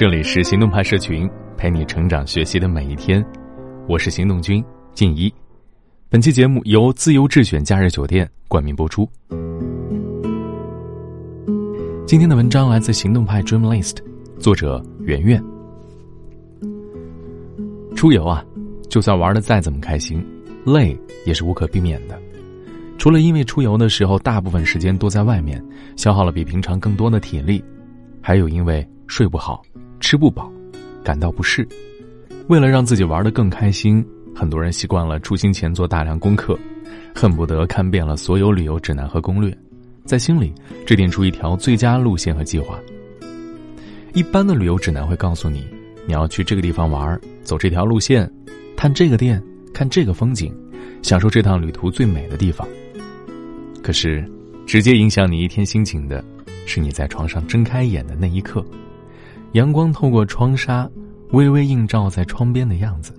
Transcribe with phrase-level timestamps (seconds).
[0.00, 3.22] 这里是行动派社群，陪你成长学习的每一天。
[3.86, 5.30] 我是行动君静一。
[6.08, 9.06] 本期节目由自由智选假日酒店冠名播出。
[12.06, 13.98] 今天的文章来自行动派 Dream List，
[14.38, 15.38] 作者圆圆。
[17.94, 18.42] 出游啊，
[18.88, 20.26] 就算玩的再怎么开心，
[20.64, 22.18] 累也是无可避免的。
[22.96, 25.62] 除了因为出游的时候大部分时间都在外面，
[25.94, 27.62] 消耗了比平常更多的体力，
[28.22, 29.60] 还有因为睡不好。
[30.00, 30.50] 吃不饱，
[31.04, 31.66] 感到不适。
[32.48, 34.04] 为了让自己玩得更开心，
[34.34, 36.58] 很多人习惯了出行前做大量功课，
[37.14, 39.56] 恨不得看遍了所有旅游指南和攻略，
[40.04, 40.52] 在心里
[40.84, 42.78] 制定出一条最佳路线和计划。
[44.14, 45.64] 一般的旅游指南会告诉你，
[46.06, 48.28] 你要去这个地方玩，走这条路线，
[48.76, 49.40] 探这个店，
[49.72, 50.52] 看这个风景，
[51.02, 52.66] 享受这趟旅途最美的地方。
[53.80, 54.28] 可是，
[54.66, 56.24] 直接影响你一天心情的，
[56.66, 58.64] 是你在床上睁开眼的那一刻。
[59.52, 60.88] 阳光透过窗纱，
[61.32, 63.12] 微微映照在窗边的样子，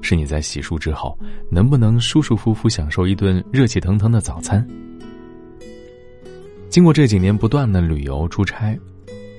[0.00, 1.18] 是你在洗漱之后
[1.50, 4.64] 能不能舒舒服服享受一顿热气腾腾的早餐。
[6.68, 8.78] 经过这几年不断的旅游出差，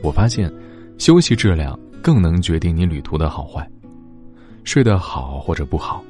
[0.03, 0.51] 我发现，
[0.97, 3.65] 休息质量更能决定你旅途的好坏。
[4.65, 6.03] 睡得好或者不好，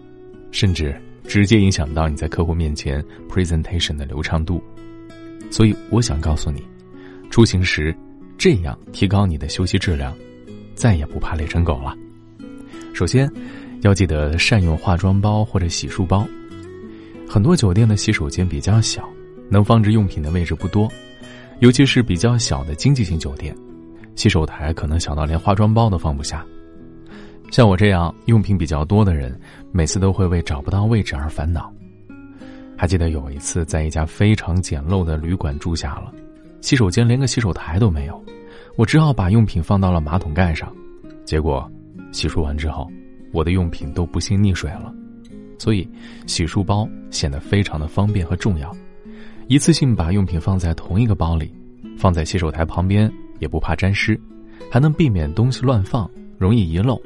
[0.52, 4.60] 甚至直接影响到你在客户面前 presentation 的流畅度。
[5.52, 6.64] 所以，我想告诉你，
[7.30, 7.96] 出行时。
[8.40, 10.16] 这样提高你的休息质量，
[10.74, 11.94] 再也不怕累成狗了。
[12.94, 13.30] 首先，
[13.82, 16.26] 要记得善用化妆包或者洗漱包。
[17.30, 19.08] 很多酒店的洗手间比较小，
[19.50, 20.90] 能放置用品的位置不多，
[21.60, 23.54] 尤其是比较小的经济型酒店，
[24.16, 26.46] 洗手台可能小到连化妆包都放不下。
[27.52, 29.38] 像我这样用品比较多的人，
[29.74, 31.70] 每次都会为找不到位置而烦恼。
[32.78, 36.14] 还记得有一次在一家非常简陋的旅馆住下了。
[36.62, 38.24] 洗手间连个洗手台都没有，
[38.76, 40.74] 我只好把用品放到了马桶盖上。
[41.26, 41.70] 结果，
[42.12, 42.90] 洗漱完之后，
[43.32, 44.94] 我的用品都不幸溺水了。
[45.58, 45.88] 所以，
[46.26, 48.76] 洗漱包显得非常的方便和重要。
[49.48, 51.54] 一次性把用品放在同一个包里，
[51.98, 54.20] 放在洗手台旁边也不怕沾湿，
[54.72, 57.02] 还能避免东西乱放，容易遗漏。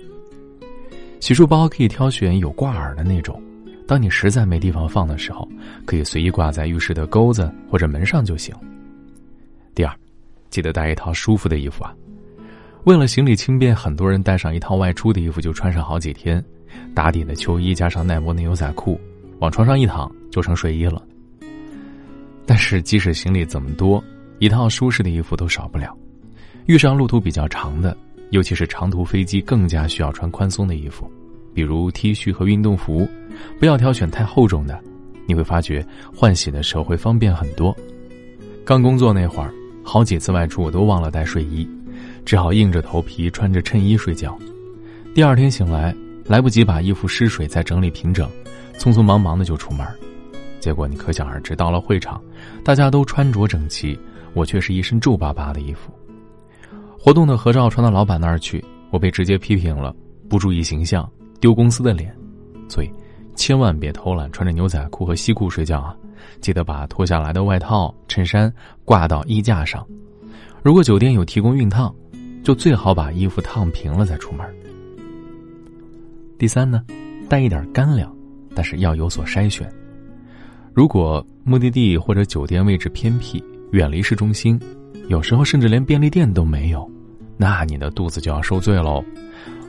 [1.19, 3.41] 洗漱包可以挑选有挂耳的那种，
[3.87, 5.47] 当你实在没地方放的时候，
[5.85, 8.53] 可以随意挂在浴室的钩子或者门上就行。
[9.75, 9.95] 第二，
[10.49, 11.93] 记得带一套舒服的衣服啊。
[12.83, 16.43] 为了行李轻便，很多人带上一套外出的衣服就穿上好几天，
[16.93, 18.99] 打底的秋衣加上耐磨的牛仔裤，
[19.39, 21.01] 往床上一躺就成睡衣了。
[22.45, 24.03] 但是即使行李怎么多，
[24.39, 25.97] 一套舒适的衣服都少不了。
[26.65, 27.97] 遇上路途比较长的，
[28.31, 31.09] 尤其是长途飞机，更加需要穿宽松的衣服，
[31.53, 33.07] 比如 T 恤和运动服，
[33.59, 34.77] 不要挑选太厚重的，
[35.25, 37.75] 你会发觉换洗的时候会方便很多。
[38.65, 39.53] 刚工作那会儿。
[39.83, 41.67] 好几次外出，我都忘了带睡衣，
[42.25, 44.37] 只好硬着头皮穿着衬衣睡觉。
[45.13, 45.93] 第二天醒来，
[46.25, 48.29] 来不及把衣服湿水再整理平整，
[48.79, 49.85] 匆匆忙忙的就出门。
[50.59, 52.21] 结果你可想而知，到了会场，
[52.63, 53.99] 大家都穿着整齐，
[54.33, 55.91] 我却是一身皱巴巴的衣服。
[56.97, 59.93] 活动的合照传到老板那儿去，我被直接批评了，
[60.29, 61.07] 不注意形象，
[61.41, 62.15] 丢公司的脸。
[62.69, 62.89] 所以，
[63.35, 65.95] 千万别偷懒穿着牛仔裤和西裤睡觉啊！
[66.41, 68.53] 记得把脱下来的外套、衬衫
[68.85, 69.85] 挂到衣架上。
[70.61, 71.93] 如果酒店有提供熨烫，
[72.43, 74.45] 就最好把衣服烫平了再出门。
[76.37, 76.83] 第三呢，
[77.29, 78.13] 带一点干粮，
[78.53, 79.71] 但是要有所筛选。
[80.73, 84.59] 如果目的地或者酒店位置偏僻，远离市中心，
[85.07, 86.89] 有时候甚至连便利店都没有，
[87.37, 89.03] 那你的肚子就要受罪喽。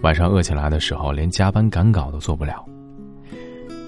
[0.02, 2.64] 晚上饿起来的时候，连加班赶稿都做不了。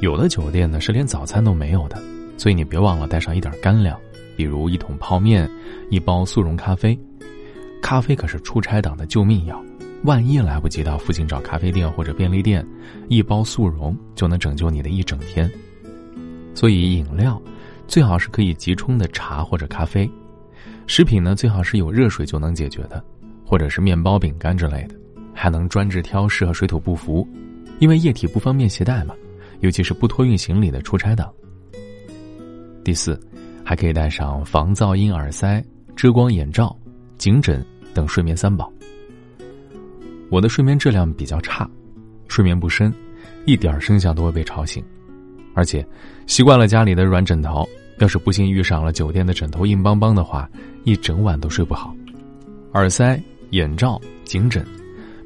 [0.00, 1.98] 有的酒店呢是连早餐都没有的。
[2.37, 3.99] 所以你别忘了带上一点干粮，
[4.37, 5.51] 比如一桶泡面、
[5.91, 6.99] 一包速溶咖啡。
[7.83, 9.63] 咖啡可是出差党的救命药，
[10.03, 12.67] 万一来不及到附近找咖啡店或者便利店，
[13.09, 15.51] 一包速溶就能拯救你的一整天。
[16.55, 17.41] 所以饮料
[17.87, 20.11] 最好是可以即冲的茶或者咖啡。
[20.87, 23.03] 食品呢最好是有热水就能解决的，
[23.45, 24.95] 或者是面包、饼干之类的，
[25.34, 27.27] 还能专治挑食和水土不服，
[27.78, 29.15] 因为液体不方便携带嘛，
[29.60, 31.33] 尤其是不托运行李的出差党。
[32.86, 33.21] 第四，
[33.65, 35.60] 还可以带上防噪音耳塞、
[35.97, 36.72] 遮光眼罩、
[37.18, 37.60] 颈枕
[37.92, 38.72] 等睡眠三宝。
[40.30, 41.68] 我的睡眠质量比较差，
[42.28, 42.94] 睡眠不深，
[43.44, 44.84] 一点声响都会被吵醒，
[45.53, 45.84] 而且
[46.28, 47.68] 习惯了家里的软枕头，
[47.98, 50.48] 要是不幸遇上了酒店的枕头硬邦邦的话，
[50.84, 51.92] 一整晚都睡不好。
[52.74, 54.65] 耳塞、眼罩、颈枕，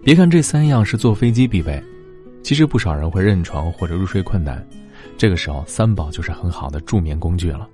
[0.02, 1.78] 别看这三样是坐飞机必备，
[2.42, 4.66] 其实不少人会认床或者入睡困难。
[5.16, 7.68] 这个时候，三宝就是很好的助眠工具了。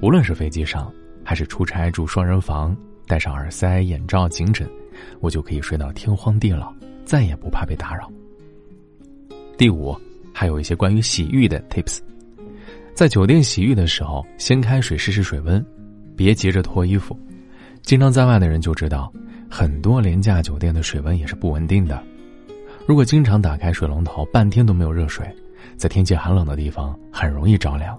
[0.00, 2.76] 无论是飞机上，还是出差住双人房，
[3.06, 4.68] 带上耳塞、眼罩、颈枕，
[5.20, 6.72] 我就可以睡到天荒地老，
[7.04, 8.10] 再也不怕被打扰。
[9.56, 9.96] 第五，
[10.32, 12.00] 还有一些关于洗浴的 tips，
[12.94, 15.64] 在酒店洗浴的时候，先开水试试水温，
[16.16, 17.16] 别急着脱衣服。
[17.82, 19.12] 经常在外的人就知道，
[19.48, 22.02] 很多廉价酒店的水温也是不稳定的。
[22.86, 25.24] 如果经常打开水龙头，半天都没有热水，
[25.76, 27.98] 在天气寒冷的地方很容易着凉。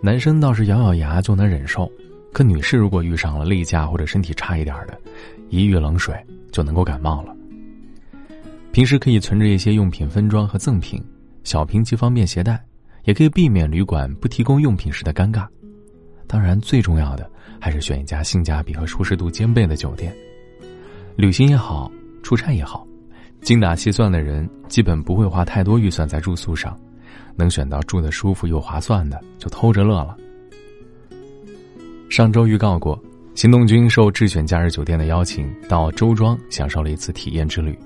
[0.00, 1.90] 男生倒是咬咬牙就能忍受，
[2.32, 4.98] 可女士如果遇上了例假或者身体差一点的，
[5.48, 6.14] 一遇冷水
[6.52, 7.34] 就能够感冒了。
[8.72, 11.02] 平时可以存着一些用品分装和赠品，
[11.44, 12.62] 小瓶既方便携带，
[13.04, 15.46] 也可以避免旅馆不提供用品时的尴尬。
[16.26, 17.28] 当然，最重要的
[17.58, 20.14] 还是选一家性价比和舒适度兼备的酒店。
[21.16, 21.90] 旅行也好，
[22.22, 22.85] 出差也好，
[23.42, 26.76] 精打细算的人基本不会花太多预算在住宿上。
[27.38, 30.16] 能选到住的舒服又划算的，就偷着乐了。
[32.08, 32.98] 上周预告过，
[33.34, 37.78] 行动君受智选假日酒店的邀请，到周庄享受了一次体验之旅。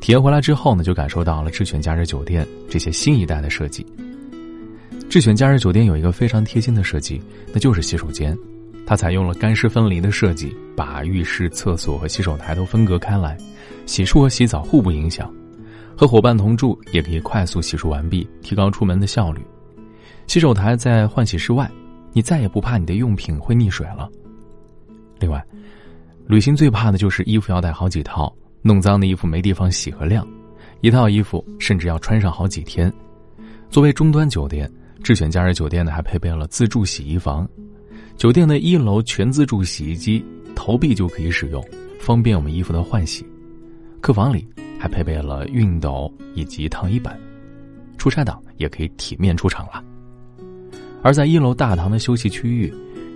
[0.00, 3.86] 体验回来之后呢，就感受到了智选假日酒店这些新一代的设计。
[5.10, 7.20] 智选假日酒店有一个非常贴心的设计，
[7.52, 8.34] 那就是洗手间，
[8.86, 13.36] 它采用了干湿分离的设计，把浴室、厕所和洗手台都分隔开来，
[13.86, 15.32] 洗漱和洗澡互不影响。
[15.96, 19.40] 和伙伴同住也可以快速洗漱完毕，提高出门的效率。
[20.26, 21.70] 洗手台在换洗室外，
[22.12, 24.08] 你再也不怕你的用品会溺水了。
[25.18, 25.44] 另外，
[26.26, 30.26] 旅行最怕的就是衣服要带好几套，弄脏的衣服没地方洗和晾，
[30.80, 32.92] 一套衣服甚至要穿上好几天。
[33.70, 34.70] 作为中端酒店，
[35.02, 37.48] 智选假日酒店呢还配备了自助洗衣房，
[38.16, 40.24] 酒店的一楼全自助洗衣机，
[40.54, 41.64] 投币就可以使用，
[42.00, 43.24] 方便我们衣服的换洗。
[44.00, 44.46] 客房里。
[44.76, 47.18] 还配备了熨斗以及烫衣板，
[47.96, 49.82] 出差党也可以体面出场了。
[51.02, 52.70] 而在一楼大堂的休息区域，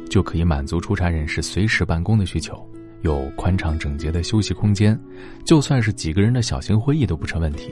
[0.09, 2.67] 就可以满足出差人士随时办公的需求，
[3.03, 4.99] 有宽敞整洁的休息空间，
[5.45, 7.71] 就算是几个人的小型会议都不成问题。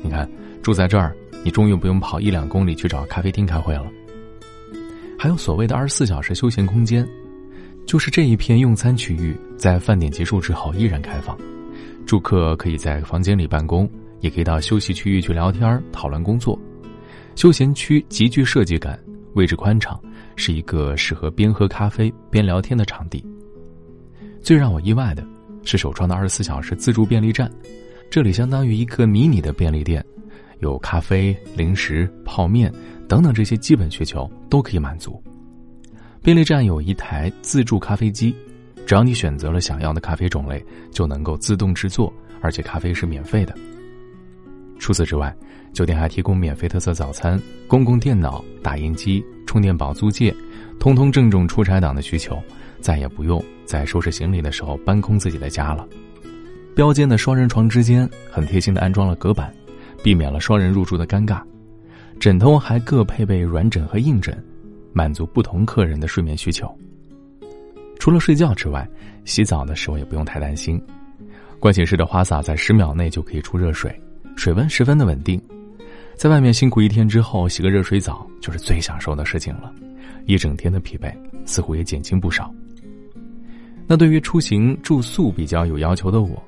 [0.00, 0.26] 你看，
[0.62, 1.14] 住在这儿，
[1.44, 3.84] 你终于不用跑一两公里去找咖啡厅开会了。
[5.18, 7.06] 还有所谓的二十四小时休闲空间，
[7.86, 11.36] 就是这一片用餐区域，在饭点结束之后依然开放。
[12.04, 13.90] 住客可以在房间里办公，
[14.20, 16.58] 也可以到休息区域去聊天讨论工作。
[17.34, 18.98] 休闲区极具设计感，
[19.34, 20.00] 位置宽敞，
[20.36, 23.24] 是一个适合边喝咖啡边聊天的场地。
[24.42, 25.26] 最让我意外的
[25.64, 27.50] 是首创的二十四小时自助便利站，
[28.10, 30.04] 这里相当于一个迷你的便利店，
[30.60, 32.72] 有咖啡、零食、泡面
[33.08, 35.22] 等等这些基本需求都可以满足。
[36.22, 38.34] 便利站有一台自助咖啡机。
[38.86, 43.52] 只要你选择了想要的咖啡种类，就能够自动制作，而且咖啡是免费的。
[44.78, 45.34] 除此之外，
[45.72, 50.32] 酒店还提供免费特色早餐、公共电脑、打印机、充电宝租借，
[50.78, 52.40] 通通正中出差党的需求，
[52.80, 55.84] 再也不用在收拾行李的时候搬空自己的家了。
[56.72, 59.52] 标间的双人床之间很贴心的安装了隔板，
[60.00, 61.42] 避免了双人入住的尴尬。
[62.18, 64.36] 枕头还各配备软枕和硬枕，
[64.92, 66.68] 满足不同客人的睡眠需求。
[67.98, 68.88] 除了睡觉之外，
[69.24, 70.80] 洗澡的时候也不用太担心，
[71.60, 73.94] 盥洗室的花洒在十秒内就可以出热水，
[74.36, 75.40] 水温十分的稳定。
[76.16, 79.72] 在外面辛苦一天之后，洗个热水澡就是最享受的事情了，
[80.24, 81.12] 一整天的疲惫
[81.44, 82.52] 似乎也减轻不少。
[83.86, 86.42] 那对于出行住宿比较有要求的我，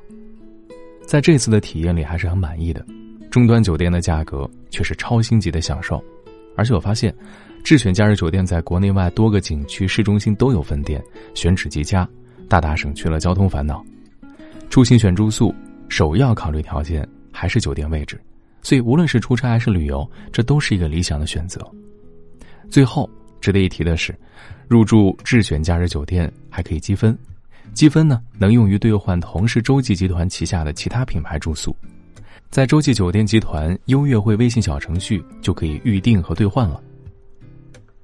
[1.06, 2.84] 在这次的体验里还是很满意的，
[3.31, 6.03] 中端酒店的价格却是超星级的享受，
[6.56, 7.15] 而且我发现。
[7.65, 11.03] 智选假日酒店在国内外多个景区、市中心都有分店，
[11.35, 12.08] 选址极佳，
[12.49, 13.85] 大大省去了交通烦恼。
[14.70, 15.55] 出行选住宿，
[15.89, 18.19] 首要考虑条件还是酒店位置，
[18.63, 21.61] 所以无论是出差还是旅游，这都是一个理想的选择。
[22.70, 24.17] 最后值得一提的是，
[24.67, 27.19] 入住智选假日酒店还可以积分，
[27.75, 31.77] 积分呢能用于兑换同是洲际集团旗下的其他品牌住宿，
[32.49, 36.81] 在洲际酒店集团优越会微信小程序就可以预订和兑换了。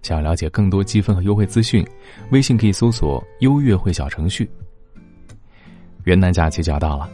[0.01, 1.85] 想要了解更多积分和优惠资讯，
[2.31, 4.49] 微信可以搜索“优越会”小程序。
[6.05, 7.09] 元旦假期就要到了，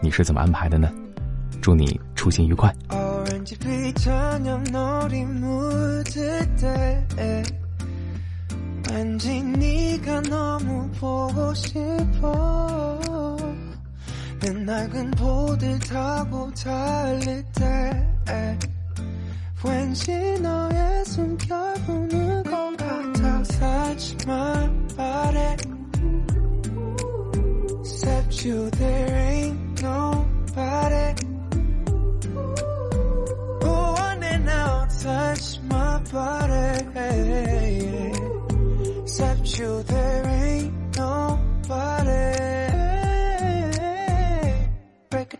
[0.00, 0.90] 你是怎么安排的呢？
[1.60, 2.72] 祝你出行愉快。
[3.26, 3.56] 왠지
[10.30, 10.58] 너
[14.51, 18.13] 낡은 보드 타고 달릴 때
[19.63, 23.43] 왠지 너의 숨결 부는 것 같아.
[23.45, 25.55] 살지만 말해.
[27.85, 29.12] Set you there.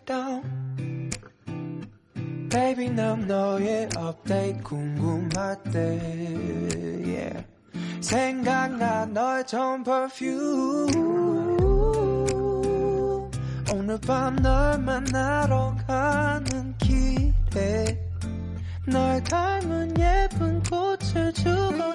[0.06, 1.10] down
[2.50, 6.00] Baby 난 너의 update 궁금할 때
[7.04, 7.46] yeah.
[8.02, 10.94] 생각나 너의 좋은 perfume
[13.74, 17.98] 오늘 밤 널 만나러 가는 길에
[18.86, 21.93] 널 닮은 예쁜 꽃을 주고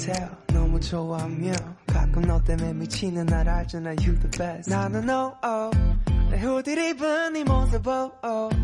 [0.00, 1.52] tell 너무 좋아하며
[1.86, 3.90] 가끔 너 때문에 미치는 날 알잖아.
[3.90, 4.70] You the best.
[4.70, 5.70] 나는 no oh.
[6.30, 8.56] 내 후디 입은 네 모습 oh oh.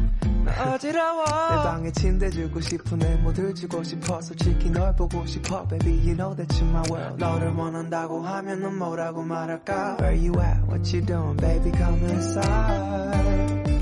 [0.45, 1.25] 나 어지러워.
[1.25, 5.67] 내 방에 침대 주고 싶어 내 모두 주고 싶어 솔직히 널 보고 싶어.
[5.69, 7.19] Baby you know that you're my world.
[7.19, 9.97] 너를 원한다고 하면 넌 뭐라고 말할까?
[10.01, 10.63] Where you at?
[10.69, 11.37] What you doing?
[11.37, 13.77] Baby come inside.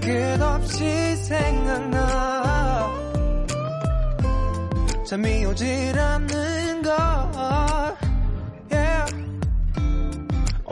[0.00, 2.34] 끝없이 생각나.
[5.06, 6.73] 잠이 오질 않는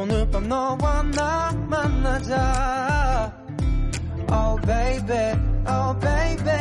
[0.01, 3.33] 오늘 밤 너와 나 만나자
[4.29, 6.51] Oh baby, oh baby,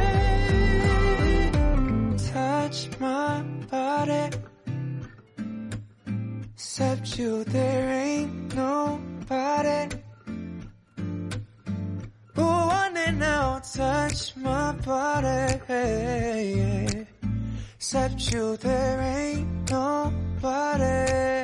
[2.31, 4.29] Touch my body
[6.53, 9.95] Except you there ain't nobody
[12.35, 15.59] Who wanna now touch my body
[17.75, 21.42] Except you there ain't nobody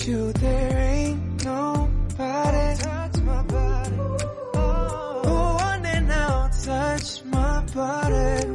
[0.00, 2.74] Except you there ain't nobody.
[2.78, 3.96] Touch my body.
[5.26, 8.46] Who wanna now touch my body.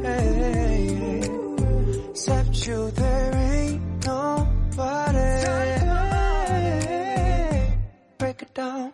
[2.10, 5.30] Except you there ain't nobody.
[8.18, 8.92] Break it down